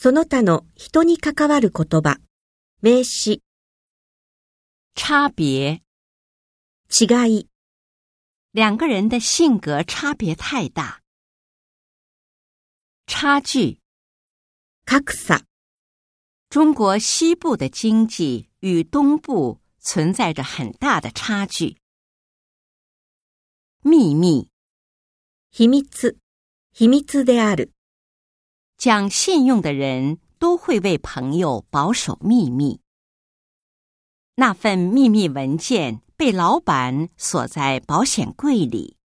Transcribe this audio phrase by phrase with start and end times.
[0.00, 2.18] その他の人に関わる言葉、
[2.82, 3.42] 名詞。
[4.96, 5.42] 差別。
[5.42, 5.82] 違
[7.26, 7.48] い。
[8.54, 11.00] 两个人的性格差别太大。
[13.08, 13.80] 差距。
[14.84, 15.44] 格差。
[16.48, 21.76] 中国西部的经济与东部存在着很大的差距。
[23.82, 24.48] 秘密。
[25.50, 25.82] 秘密。
[26.78, 27.72] 秘密である。
[28.78, 32.80] 讲信用的人都会为朋友保守秘密。
[34.36, 38.96] 那份秘密文件被老板锁在保险柜里。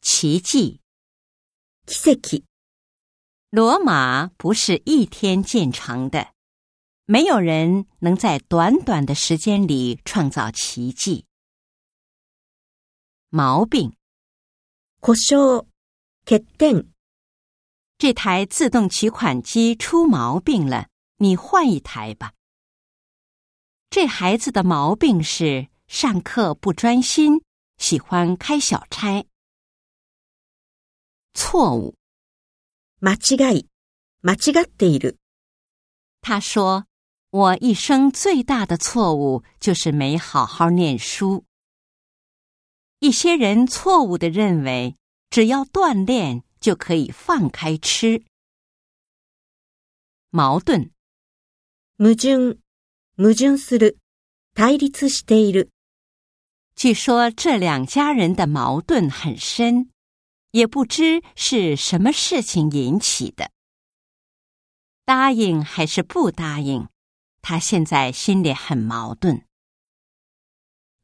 [0.00, 0.80] 奇迹，
[1.86, 2.46] 奇迹！
[3.50, 6.32] 罗马不是一天建成的，
[7.04, 11.26] 没有人能在短短的时间里创造奇迹。
[13.28, 13.94] 毛病，
[15.00, 15.66] 故障，
[16.24, 16.88] 缺点。
[17.98, 22.34] 这台自动取款机出毛病了，你换一台吧。
[23.88, 27.40] 这孩子的毛病是上课不专心，
[27.78, 29.24] 喜欢开小差。
[31.32, 31.94] 错误，
[33.00, 33.66] 間違い，
[34.22, 35.16] 間違っている。
[36.20, 36.84] 他说
[37.30, 41.46] ：“我一生最大的错误就是没好好念书。”
[43.00, 44.96] 一些人错误的认为，
[45.30, 46.42] 只要锻炼。
[46.66, 48.24] 就可以放开吃。
[50.30, 50.90] 矛盾，
[51.94, 52.58] 矛盾，
[53.14, 53.96] 矛盾する、
[54.52, 55.68] 対立している。
[56.74, 59.92] 据说这两家人的矛盾很深，
[60.50, 63.52] 也不知是什么事情引起的。
[65.04, 66.88] 答应还是不答应，
[67.42, 69.46] 他现在心里很矛盾。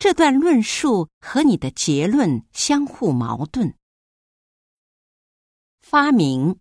[0.00, 3.76] 这段论述和你的结论相互矛盾。
[5.92, 6.56] 发明，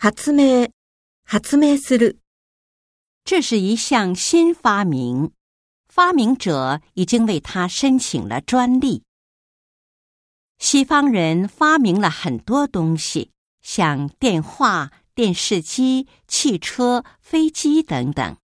[0.00, 0.72] ハツメ、
[1.24, 1.38] ハ
[1.78, 2.18] する。
[3.24, 5.30] 这是一项新发明，
[5.88, 9.04] 发明者已经为它申请了专利。
[10.58, 13.30] 西方人发明了很多东西，
[13.62, 18.36] 像电话、电视机、汽车、飞机等等。